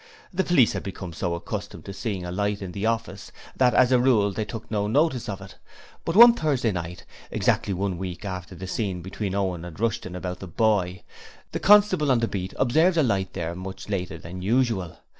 The 0.33 0.43
police 0.43 0.73
had 0.73 0.81
become 0.81 1.13
so 1.13 1.35
accustomed 1.35 1.85
to 1.85 1.93
seeing 1.93 2.23
the 2.23 2.31
light 2.31 2.63
in 2.63 2.71
the 2.71 2.87
office 2.87 3.31
that 3.55 3.75
as 3.75 3.91
a 3.91 3.99
rule 3.99 4.31
they 4.31 4.45
took 4.45 4.71
no 4.71 4.87
notice 4.87 5.29
of 5.29 5.41
it, 5.41 5.57
but 6.05 6.15
one 6.15 6.33
Thursday 6.33 6.71
night 6.71 7.05
exactly 7.29 7.71
one 7.71 7.99
week 7.99 8.25
after 8.25 8.55
the 8.55 8.65
scene 8.65 9.03
between 9.03 9.35
Owen 9.35 9.63
and 9.63 9.79
Rushton 9.79 10.15
about 10.15 10.39
the 10.39 10.47
boy 10.47 11.03
the 11.51 11.59
constable 11.59 12.09
on 12.09 12.17
the 12.17 12.27
beat 12.27 12.55
observed 12.57 12.97
the 12.97 13.03
light 13.03 13.33
there 13.33 13.53
much 13.53 13.89
later 13.89 14.17
than 14.17 14.41
usual. 14.41 14.97